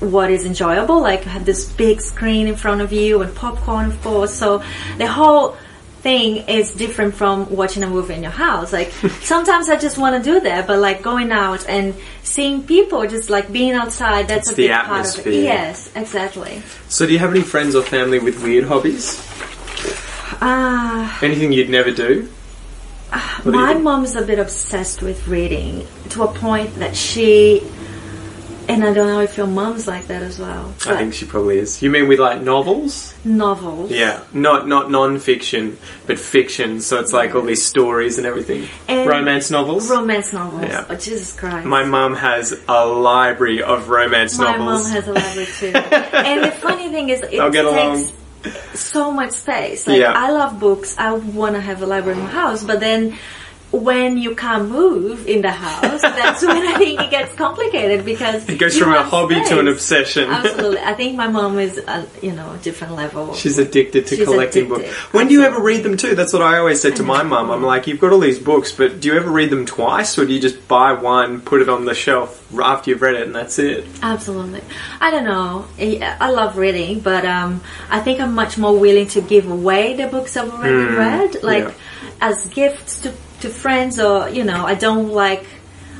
what 0.00 0.30
is 0.30 0.44
enjoyable. 0.44 1.00
Like 1.00 1.24
you 1.24 1.30
have 1.30 1.44
this 1.44 1.70
big 1.70 2.00
screen 2.00 2.46
in 2.46 2.56
front 2.56 2.80
of 2.80 2.92
you 2.92 3.20
and 3.22 3.34
popcorn, 3.34 3.86
of 3.86 4.02
course. 4.02 4.34
So 4.34 4.62
the 4.96 5.06
whole 5.06 5.56
thing 6.02 6.36
is 6.48 6.70
different 6.72 7.14
from 7.14 7.50
watching 7.54 7.82
a 7.82 7.86
movie 7.86 8.14
in 8.14 8.22
your 8.22 8.32
house. 8.32 8.72
Like 8.72 8.90
sometimes 9.22 9.68
I 9.68 9.76
just 9.76 9.98
want 9.98 10.16
to 10.22 10.22
do 10.32 10.40
that, 10.40 10.66
but 10.66 10.78
like 10.78 11.02
going 11.02 11.30
out 11.32 11.68
and 11.68 11.94
seeing 12.22 12.62
people, 12.62 13.06
just 13.06 13.28
like 13.30 13.52
being 13.52 13.72
outside, 13.72 14.28
that's 14.28 14.48
It's 14.48 14.52
a 14.52 14.62
the 14.62 14.68
big 14.68 14.76
part 14.76 14.84
of 14.88 14.96
atmosphere. 14.96 15.32
it. 15.32 15.42
Yes, 15.44 15.90
exactly. 15.94 16.62
So, 16.88 17.06
do 17.06 17.12
you 17.12 17.18
have 17.18 17.30
any 17.30 17.42
friends 17.42 17.74
or 17.74 17.82
family 17.82 18.18
with 18.18 18.42
weird 18.42 18.64
hobbies? 18.64 19.20
Ah. 20.42 21.18
Anything 21.22 21.52
you'd 21.52 21.70
never 21.70 21.90
do? 21.90 22.28
What 23.42 23.52
My 23.54 23.74
mom's 23.74 24.14
a 24.16 24.22
bit 24.22 24.38
obsessed 24.38 25.02
with 25.02 25.26
reading 25.26 25.86
to 26.10 26.22
a 26.22 26.28
point 26.32 26.74
that 26.76 26.96
she, 26.96 27.60
and 28.70 28.84
I 28.84 28.92
don't 28.92 29.06
know 29.06 29.20
if 29.20 29.36
your 29.36 29.46
mom's 29.46 29.86
like 29.86 30.06
that 30.06 30.22
as 30.22 30.38
well. 30.38 30.74
I 30.86 30.96
think 30.96 31.14
she 31.14 31.26
probably 31.26 31.58
is. 31.58 31.82
You 31.82 31.90
mean 31.90 32.08
with 32.08 32.18
like 32.18 32.40
novels? 32.42 33.14
novels. 33.24 33.90
Yeah, 33.90 34.22
not 34.32 34.66
not 34.66 34.90
non-fiction, 34.90 35.78
but 36.06 36.18
fiction. 36.18 36.80
So 36.80 37.00
it's 37.00 37.12
like 37.12 37.34
all 37.34 37.42
these 37.42 37.64
stories 37.64 38.18
and 38.18 38.26
everything. 38.26 38.68
And 38.88 39.08
romance 39.08 39.50
novels. 39.50 39.90
Romance 39.90 40.32
novels. 40.32 40.62
Yeah. 40.62 40.86
Oh, 40.88 40.94
Jesus 40.94 41.38
Christ. 41.38 41.66
My 41.66 41.84
mum 41.84 42.14
has 42.14 42.58
a 42.68 42.86
library 42.86 43.62
of 43.62 43.88
romance 43.88 44.38
novels. 44.38 44.58
My 44.58 44.64
novels. 44.64 44.84
mom 44.84 44.92
has 44.92 45.08
a 45.08 45.12
library 45.12 45.48
too. 45.58 45.72
and 46.16 46.44
the 46.44 46.50
funny 46.52 46.88
thing 46.88 47.08
is, 47.08 47.20
it 47.22 47.30
get 47.30 47.52
takes 47.52 47.64
along. 47.66 48.06
so 48.74 49.10
much 49.12 49.32
space. 49.32 49.86
Like 49.86 50.00
Yeah. 50.00 50.12
I 50.14 50.30
love 50.30 50.58
books. 50.60 50.96
I 50.98 51.12
want 51.12 51.54
to 51.56 51.60
have 51.60 51.82
a 51.82 51.86
library 51.86 52.18
in 52.18 52.24
my 52.24 52.30
house, 52.30 52.64
but 52.64 52.80
then 52.80 53.18
when 53.72 54.18
you 54.18 54.34
can't 54.34 54.68
move 54.68 55.26
in 55.28 55.42
the 55.42 55.50
house, 55.50 56.02
that's 56.02 56.42
when 56.42 56.66
I 56.66 56.76
think 56.76 57.00
it 57.00 57.10
gets 57.10 57.34
complicated 57.34 58.04
because 58.04 58.48
it 58.48 58.58
goes 58.58 58.76
from 58.76 58.92
a 58.92 58.98
have 58.98 59.06
hobby 59.06 59.42
to 59.44 59.60
an 59.60 59.68
obsession. 59.68 60.28
Absolutely, 60.30 60.80
I 60.80 60.94
think 60.94 61.16
my 61.16 61.28
mom 61.28 61.58
is, 61.58 61.78
uh, 61.78 62.04
you 62.20 62.32
know, 62.32 62.52
a 62.52 62.58
different 62.58 62.94
level. 62.94 63.34
She's 63.34 63.58
addicted 63.58 64.08
to 64.08 64.16
She's 64.16 64.26
collecting 64.26 64.66
addicted. 64.66 64.86
books. 64.86 65.14
When 65.14 65.28
do 65.28 65.34
you 65.34 65.42
ever 65.42 65.60
read 65.60 65.84
them 65.84 65.96
too? 65.96 66.16
That's 66.16 66.32
what 66.32 66.42
I 66.42 66.58
always 66.58 66.80
said 66.82 66.96
to 66.96 67.04
my 67.04 67.22
mum. 67.22 67.50
I'm 67.50 67.62
like, 67.62 67.86
you've 67.86 68.00
got 68.00 68.12
all 68.12 68.18
these 68.18 68.40
books, 68.40 68.72
but 68.72 69.00
do 69.00 69.08
you 69.08 69.14
ever 69.16 69.30
read 69.30 69.50
them 69.50 69.66
twice, 69.66 70.18
or 70.18 70.26
do 70.26 70.32
you 70.32 70.40
just 70.40 70.66
buy 70.66 70.92
one, 70.92 71.40
put 71.40 71.62
it 71.62 71.68
on 71.68 71.84
the 71.84 71.94
shelf 71.94 72.52
after 72.58 72.90
you've 72.90 73.02
read 73.02 73.14
it, 73.14 73.22
and 73.22 73.34
that's 73.34 73.58
it? 73.60 73.86
Absolutely. 74.02 74.62
I 75.00 75.12
don't 75.12 75.24
know. 75.24 75.66
I 75.78 76.16
I 76.20 76.30
love 76.30 76.56
reading, 76.56 77.00
but 77.00 77.24
um, 77.24 77.60
I 77.88 78.00
think 78.00 78.20
I'm 78.20 78.34
much 78.34 78.58
more 78.58 78.76
willing 78.76 79.06
to 79.08 79.20
give 79.20 79.48
away 79.48 79.94
the 79.94 80.08
books 80.08 80.36
I've 80.36 80.52
already 80.52 80.92
read, 80.96 81.42
like 81.44 81.64
yeah. 81.64 81.74
as 82.20 82.48
gifts 82.48 83.02
to, 83.02 83.14
to 83.40 83.48
friends, 83.48 83.98
or 84.00 84.28
you 84.28 84.44
know, 84.44 84.64
I 84.66 84.74
don't 84.74 85.08
like. 85.10 85.44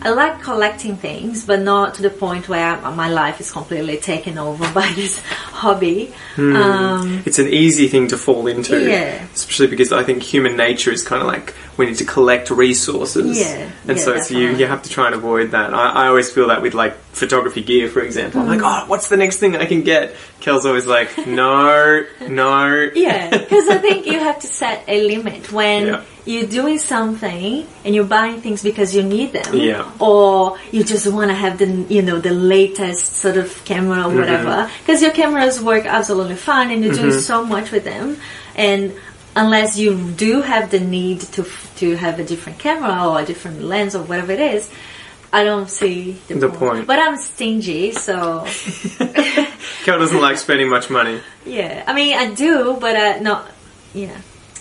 I 0.03 0.09
like 0.09 0.41
collecting 0.41 0.97
things, 0.97 1.45
but 1.45 1.61
not 1.61 1.93
to 1.97 2.03
the 2.03 2.09
point 2.09 2.49
where 2.49 2.75
my 2.81 3.11
life 3.11 3.39
is 3.39 3.51
completely 3.53 3.99
taken 3.99 4.39
over 4.39 4.65
by 4.81 4.91
this 4.97 5.21
hobby. 5.53 6.15
Um, 6.39 7.23
It's 7.27 7.39
an 7.39 7.49
easy 7.49 7.87
thing 7.89 8.09
to 8.09 8.17
fall 8.17 8.47
into, 8.47 8.81
Yeah. 8.81 9.23
especially 9.35 9.67
because 9.67 9.93
I 9.93 10.03
think 10.03 10.23
human 10.23 10.57
nature 10.57 10.91
is 10.91 11.03
kind 11.03 11.21
of 11.21 11.29
like 11.29 11.55
we 11.81 11.87
need 11.87 11.99
to 11.99 12.05
collect 12.17 12.51
resources, 12.51 13.39
Yeah, 13.41 13.71
and 13.89 13.97
yeah, 13.99 14.05
so 14.05 14.13
it's 14.15 14.31
you 14.31 14.47
you 14.61 14.67
have 14.67 14.83
to 14.87 14.91
try 14.97 15.07
and 15.07 15.15
avoid 15.15 15.51
that. 15.57 15.69
I, 15.75 15.85
I 16.03 16.07
always 16.11 16.29
feel 16.31 16.49
that 16.53 16.61
with 16.63 16.75
like 16.75 16.95
photography 17.23 17.63
gear, 17.71 17.89
for 17.89 18.01
example. 18.09 18.41
I'm 18.43 18.49
like, 18.55 18.61
Mm. 18.61 18.71
oh, 18.71 18.89
what's 18.91 19.09
the 19.09 19.17
next 19.17 19.37
thing 19.41 19.57
I 19.57 19.67
can 19.67 19.83
get? 19.83 20.15
Kel's 20.45 20.65
always 20.71 20.87
like, 20.87 21.11
no, 21.43 22.05
no, 22.29 22.91
Yeah, 22.95 23.31
because 23.43 23.67
I 23.69 23.79
think 23.79 24.07
you 24.07 24.19
have 24.29 24.39
to 24.41 24.47
set 24.47 24.85
a 24.87 24.97
limit 25.13 25.51
when 25.53 25.81
Yeah. 25.87 26.01
you're 26.25 26.47
doing 26.61 26.79
something 26.79 27.67
and 27.85 27.91
you're 27.95 28.05
buying 28.19 28.41
things 28.45 28.63
because 28.63 28.95
you 28.97 29.03
need 29.03 29.33
them, 29.33 29.51
Yeah. 29.55 29.91
or 29.99 30.59
you 30.71 30.85
just 30.85 31.07
want 31.19 31.29
to 31.35 31.39
have 31.45 31.59
the 31.59 31.67
you 31.95 32.03
know 32.03 32.19
the 32.21 32.33
latest 32.55 33.17
sort 33.25 33.37
of 33.43 33.49
camera 33.65 34.01
or 34.09 34.15
whatever. 34.21 34.51
Mm-hmm. 34.51 34.79
Because 34.83 35.01
your 35.03 35.13
cameras 35.13 35.61
work 35.63 35.85
absolutely 35.87 36.37
fine 36.37 36.71
and 36.73 36.85
you're 36.85 36.95
doing 37.03 37.13
so 37.33 37.45
much 37.45 37.71
with 37.75 37.85
them, 37.85 38.07
and 38.55 38.93
unless 39.41 39.79
you 39.79 39.91
do 40.27 40.43
have 40.43 40.71
the 40.71 40.81
need 40.81 41.21
to 41.37 41.43
to 41.81 41.97
have 41.97 42.19
a 42.21 42.25
different 42.25 42.59
camera 42.59 43.09
or 43.09 43.21
a 43.21 43.25
different 43.25 43.59
lens 43.63 43.95
or 43.95 44.03
whatever 44.05 44.33
it 44.33 44.41
is. 44.57 44.71
I 45.33 45.45
don't 45.45 45.71
see 45.71 46.19
the, 46.27 46.35
The 46.35 46.49
point. 46.51 46.87
But 46.91 46.99
I'm 46.99 47.17
stingy, 47.17 47.93
so 47.93 48.45
Kel 49.85 49.99
doesn't 49.99 50.21
like 50.21 50.39
spending 50.39 50.69
much 50.69 50.91
money. 50.91 51.21
yeah. 51.47 51.85
I 51.87 51.93
mean, 51.95 52.17
I 52.19 52.35
do, 52.35 52.77
but 52.81 52.97
uh, 52.97 53.21
no, 53.21 53.45
yeah, 53.95 54.19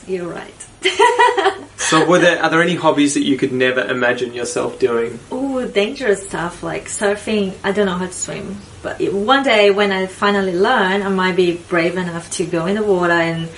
you're 0.07 0.27
right. 0.29 0.59
So, 1.89 2.05
were 2.05 2.19
there 2.19 2.38
are 2.43 2.51
there 2.51 2.62
any 2.62 2.75
hobbies 2.75 3.13
that 3.15 3.24
you 3.24 3.36
could 3.36 3.51
never 3.51 3.81
imagine 3.81 4.33
yourself 4.33 4.77
doing? 4.77 5.17
Oh, 5.31 5.65
dangerous 5.65 6.21
stuff 6.27 6.62
like 6.62 6.86
surfing. 6.86 7.53
I 7.63 7.71
don't 7.71 7.88
know 7.88 7.98
how 7.98 8.05
to 8.05 8.13
swim, 8.13 8.57
but 8.83 9.01
one 9.12 9.41
day 9.43 9.71
when 9.71 9.91
I 9.91 10.05
finally 10.05 10.53
learn, 10.53 11.01
I 11.01 11.09
might 11.09 11.36
be 11.36 11.57
brave 11.57 11.98
enough 11.98 12.29
to 12.38 12.45
go 12.45 12.67
in 12.67 12.75
the 12.75 12.83
water 12.83 13.13
and 13.31 13.50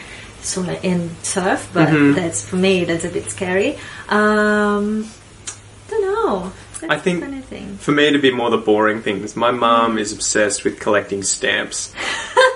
swim 0.43 0.77
and 0.83 1.11
surf. 1.23 1.69
But 1.73 1.89
Mm-hmm. 1.89 2.13
that's 2.15 2.47
for 2.47 2.55
me. 2.57 2.83
That's 2.85 3.05
a 3.05 3.09
bit 3.09 3.29
scary. 3.29 3.77
Um, 4.09 5.07
don't 5.89 6.01
know. 6.01 6.51
That's 6.79 6.93
I 6.93 6.97
think- 6.97 7.23
anything. 7.23 7.77
For 7.77 7.91
me, 7.91 8.11
to 8.11 8.19
be 8.19 8.31
more 8.31 8.49
the 8.49 8.57
boring 8.57 9.01
things. 9.01 9.35
My 9.35 9.51
mum 9.51 9.97
is 9.97 10.11
obsessed 10.13 10.63
with 10.63 10.79
collecting 10.79 11.21
stamps. 11.23 11.93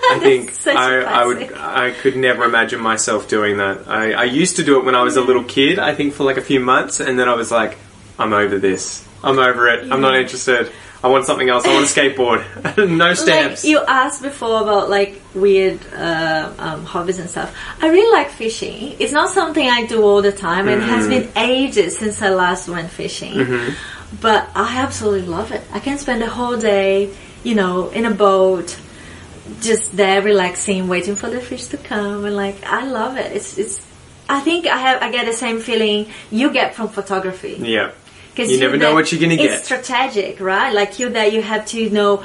I 0.07 0.19
think 0.21 0.53
I, 0.67 1.01
I 1.01 1.25
would. 1.25 1.51
I 1.53 1.91
could 1.91 2.15
never 2.15 2.43
imagine 2.43 2.79
myself 2.79 3.27
doing 3.27 3.57
that. 3.57 3.87
I, 3.87 4.13
I 4.13 4.23
used 4.25 4.55
to 4.57 4.63
do 4.63 4.77
it 4.79 4.85
when 4.85 4.93
I 4.95 5.01
was 5.01 5.15
a 5.17 5.21
little 5.21 5.43
kid. 5.43 5.79
I 5.79 5.95
think 5.95 6.13
for 6.13 6.23
like 6.23 6.37
a 6.37 6.41
few 6.43 6.59
months, 6.59 6.99
and 6.99 7.17
then 7.19 7.27
I 7.27 7.33
was 7.33 7.49
like, 7.51 7.77
I'm 8.19 8.31
over 8.33 8.59
this. 8.59 9.03
I'm 9.23 9.39
over 9.39 9.67
it. 9.67 9.91
I'm 9.91 10.01
not 10.01 10.15
interested. 10.15 10.71
I 11.05 11.07
want 11.07 11.25
something 11.27 11.47
else. 11.47 11.65
I 11.67 11.73
want 11.75 11.85
a 11.85 11.93
skateboard. 11.93 12.41
no 12.89 13.13
stamps. 13.13 13.63
Like 13.63 13.69
you 13.69 13.79
asked 13.87 14.23
before 14.23 14.63
about 14.63 14.89
like 14.89 15.21
weird 15.35 15.79
uh, 15.93 16.51
um, 16.57 16.83
hobbies 16.83 17.19
and 17.19 17.29
stuff. 17.29 17.55
I 17.79 17.89
really 17.89 18.11
like 18.11 18.31
fishing. 18.31 18.95
It's 18.97 19.11
not 19.11 19.29
something 19.29 19.69
I 19.69 19.85
do 19.85 20.01
all 20.01 20.23
the 20.23 20.31
time, 20.31 20.67
and 20.67 20.81
it 20.81 20.89
has 20.89 21.07
been 21.07 21.29
ages 21.35 21.95
since 21.99 22.23
I 22.23 22.29
last 22.29 22.67
went 22.67 22.89
fishing. 22.89 23.37
But 24.19 24.49
I 24.55 24.77
absolutely 24.77 25.27
love 25.27 25.51
it. 25.51 25.61
I 25.71 25.79
can 25.79 25.99
spend 25.99 26.23
a 26.23 26.29
whole 26.29 26.57
day, 26.57 27.13
you 27.43 27.53
know, 27.53 27.89
in 27.89 28.05
a 28.05 28.11
boat, 28.11 28.75
just 29.61 29.95
there 29.95 30.23
relaxing, 30.23 30.87
waiting 30.87 31.15
for 31.15 31.29
the 31.29 31.39
fish 31.39 31.67
to 31.67 31.77
come, 31.77 32.25
and 32.25 32.35
like 32.35 32.63
I 32.65 32.87
love 32.87 33.17
it. 33.17 33.31
It's 33.31 33.59
it's. 33.59 33.85
I 34.27 34.39
think 34.39 34.65
I 34.65 34.77
have 34.77 35.03
I 35.03 35.11
get 35.11 35.27
the 35.27 35.33
same 35.33 35.59
feeling 35.59 36.07
you 36.31 36.49
get 36.51 36.73
from 36.73 36.87
photography. 36.87 37.57
yeah. 37.61 37.91
'Cause 38.35 38.51
You 38.51 38.59
never 38.59 38.77
know 38.77 38.93
what 38.93 39.11
you're 39.11 39.21
gonna 39.21 39.37
get. 39.37 39.51
It's 39.51 39.65
strategic, 39.65 40.39
right? 40.39 40.73
Like 40.73 40.99
you 40.99 41.09
that 41.09 41.31
you 41.33 41.41
have 41.41 41.65
to 41.67 41.89
know, 41.89 42.23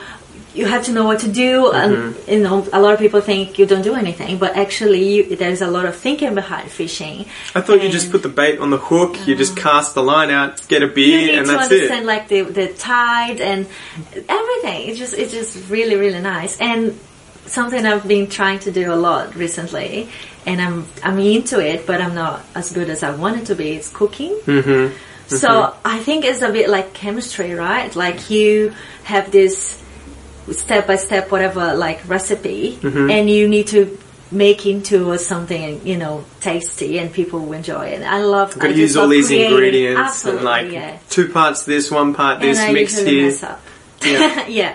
you 0.55 0.67
have 0.67 0.85
to 0.87 0.93
know 0.93 1.05
what 1.05 1.21
to 1.21 1.29
do. 1.29 1.71
Mm-hmm. 1.73 2.31
And 2.31 2.39
you 2.39 2.43
know, 2.43 2.67
a 2.73 2.81
lot 2.81 2.93
of 2.95 2.99
people 2.99 3.21
think 3.21 3.59
you 3.59 3.67
don't 3.67 3.83
do 3.83 3.95
anything, 3.95 4.39
but 4.39 4.57
actually, 4.57 5.03
you, 5.15 5.37
there's 5.37 5.63
a 5.63 5.69
lot 5.69 5.87
of 5.87 5.95
thinking 5.95 6.35
behind 6.35 6.69
fishing. 6.71 7.27
I 7.55 7.61
thought 7.61 7.83
you 7.83 7.89
just 7.89 8.11
put 8.11 8.23
the 8.25 8.29
bait 8.29 8.59
on 8.59 8.71
the 8.71 8.79
hook. 8.79 9.17
You 9.27 9.37
just 9.37 9.57
cast 9.57 9.95
the 9.95 10.03
line 10.03 10.31
out, 10.31 10.67
get 10.69 10.83
a 10.83 10.89
beer 10.89 11.39
and 11.39 11.49
that's 11.49 11.71
it 11.71 11.75
You 11.75 11.81
need 11.83 11.91
and 11.91 12.01
to 12.01 12.03
understand 12.03 12.07
like 12.07 12.29
the 12.29 12.41
the 12.43 12.69
tide 12.75 13.41
and 13.41 13.67
everything. 14.29 14.89
It's 14.89 14.99
just 14.99 15.15
it's 15.15 15.33
just 15.33 15.71
really 15.71 15.97
really 15.97 16.21
nice 16.21 16.59
and 16.59 16.99
something 17.47 17.85
I've 17.85 18.07
been 18.07 18.29
trying 18.29 18.61
to 18.61 18.71
do 18.71 18.93
a 18.93 18.99
lot 19.09 19.35
recently. 19.37 20.09
And 20.47 20.61
I'm 20.61 20.87
I'm 21.05 21.19
into 21.19 21.61
it, 21.61 21.87
but 21.87 22.01
I'm 22.01 22.15
not 22.15 22.41
as 22.55 22.73
good 22.73 22.89
as 22.91 23.03
I 23.03 23.11
wanted 23.15 23.47
to 23.47 23.55
be. 23.55 23.73
It's 23.73 23.91
cooking. 23.91 24.35
Mm-hmm. 24.47 24.95
So 25.39 25.75
I 25.85 25.99
think 25.99 26.25
it's 26.25 26.43
a 26.43 26.51
bit 26.51 26.69
like 26.69 26.93
chemistry, 26.95 27.53
right? 27.55 27.95
Like 27.95 28.31
you 28.31 28.75
have 29.05 29.31
this 29.31 29.81
step 30.53 30.87
by 30.87 30.97
step 30.97 31.31
whatever 31.31 31.75
like 31.75 32.09
recipe 32.09 32.77
Mm-hmm. 32.81 33.11
and 33.11 33.31
you 33.31 33.47
need 33.49 33.69
to 33.69 33.97
make 34.33 34.65
into 34.65 35.17
something 35.19 35.85
you 35.87 35.97
know 35.97 36.25
tasty 36.41 36.99
and 36.99 37.13
people 37.13 37.41
will 37.41 37.53
enjoy 37.53 37.87
it. 37.87 38.03
I 38.03 38.19
love. 38.23 38.59
Got 38.59 38.69
to 38.69 38.75
use 38.75 38.97
all 38.97 39.09
these 39.09 39.27
creating. 39.29 39.53
ingredients 39.53 40.01
Absolutely, 40.01 40.39
and 40.39 40.45
like 40.45 40.73
yeah. 40.73 40.99
two 41.09 41.29
parts 41.29 41.65
this, 41.65 41.91
one 41.91 42.15
part 42.15 42.41
this, 42.41 42.59
and 42.59 42.71
I 42.71 42.73
mixed 42.73 43.01
here. 43.07 43.25
mess 43.27 43.43
up. 43.43 43.61
Yeah. 44.05 44.47
yeah. 44.61 44.75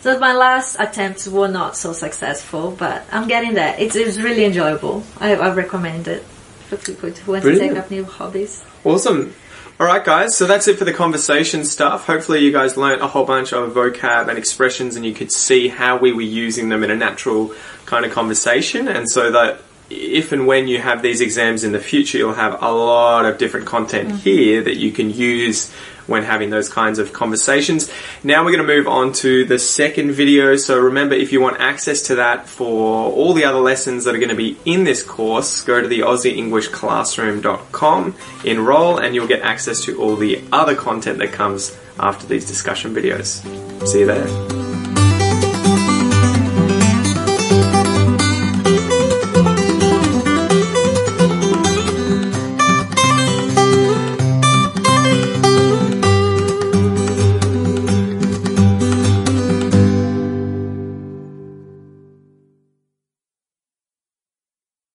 So 0.00 0.18
my 0.20 0.34
last 0.34 0.76
attempts 0.78 1.26
were 1.26 1.48
not 1.48 1.76
so 1.76 1.92
successful, 1.92 2.70
but 2.70 3.04
I'm 3.10 3.26
getting 3.26 3.54
there. 3.54 3.74
It's, 3.76 3.96
it's 3.96 4.18
really 4.18 4.44
enjoyable. 4.44 5.02
I, 5.18 5.34
I 5.34 5.52
recommend 5.52 6.06
it 6.06 6.22
for 6.68 6.76
people 6.76 7.10
who 7.10 7.32
want 7.32 7.44
to 7.44 7.58
take 7.58 7.72
up 7.76 7.90
new 7.90 8.04
hobbies. 8.04 8.64
Awesome. 8.84 9.34
All 9.78 9.86
right, 9.86 10.02
guys. 10.02 10.34
So 10.34 10.46
that's 10.46 10.68
it 10.68 10.78
for 10.78 10.86
the 10.86 10.92
conversation 10.94 11.62
stuff. 11.62 12.06
Hopefully, 12.06 12.38
you 12.38 12.50
guys 12.50 12.78
learnt 12.78 13.02
a 13.02 13.06
whole 13.06 13.26
bunch 13.26 13.52
of 13.52 13.74
vocab 13.74 14.28
and 14.28 14.38
expressions, 14.38 14.96
and 14.96 15.04
you 15.04 15.12
could 15.12 15.30
see 15.30 15.68
how 15.68 15.98
we 15.98 16.14
were 16.14 16.22
using 16.22 16.70
them 16.70 16.82
in 16.82 16.90
a 16.90 16.96
natural 16.96 17.52
kind 17.84 18.06
of 18.06 18.10
conversation. 18.10 18.88
And 18.88 19.06
so 19.06 19.30
that 19.32 19.60
if 19.90 20.32
and 20.32 20.46
when 20.46 20.66
you 20.66 20.78
have 20.80 21.02
these 21.02 21.20
exams 21.20 21.62
in 21.62 21.72
the 21.72 21.78
future, 21.78 22.16
you'll 22.16 22.32
have 22.32 22.62
a 22.62 22.72
lot 22.72 23.26
of 23.26 23.36
different 23.36 23.66
content 23.66 24.08
mm-hmm. 24.08 24.18
here 24.18 24.62
that 24.62 24.76
you 24.76 24.92
can 24.92 25.10
use 25.10 25.70
when 26.06 26.22
having 26.22 26.50
those 26.50 26.68
kinds 26.68 26.98
of 26.98 27.12
conversations. 27.12 27.90
Now 28.22 28.44
we're 28.44 28.52
going 28.52 28.66
to 28.66 28.74
move 28.74 28.88
on 28.88 29.12
to 29.14 29.44
the 29.44 29.58
second 29.58 30.12
video. 30.12 30.56
So 30.56 30.78
remember, 30.78 31.14
if 31.14 31.32
you 31.32 31.40
want 31.40 31.60
access 31.60 32.02
to 32.02 32.16
that 32.16 32.46
for 32.48 33.10
all 33.12 33.32
the 33.34 33.44
other 33.44 33.60
lessons 33.60 34.04
that 34.04 34.14
are 34.14 34.18
going 34.18 34.30
to 34.30 34.34
be 34.34 34.58
in 34.64 34.84
this 34.84 35.02
course, 35.02 35.62
go 35.62 35.80
to 35.80 35.88
the 35.88 36.00
AussieEnglishClassroom.com, 36.00 38.14
enroll, 38.44 38.98
and 38.98 39.14
you'll 39.14 39.26
get 39.26 39.42
access 39.42 39.82
to 39.84 40.00
all 40.00 40.16
the 40.16 40.42
other 40.52 40.74
content 40.74 41.18
that 41.18 41.32
comes 41.32 41.76
after 41.98 42.26
these 42.26 42.46
discussion 42.46 42.94
videos. 42.94 43.42
See 43.86 44.00
you 44.00 44.06
there. 44.06 44.65